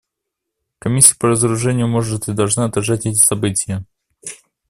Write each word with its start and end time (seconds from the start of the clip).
Комиссия 0.79 1.15
по 1.19 1.27
разоружению 1.27 1.87
может 1.87 2.27
и 2.27 2.33
должна 2.33 2.65
отражать 2.65 3.05
эти 3.05 3.23
события. 3.23 3.85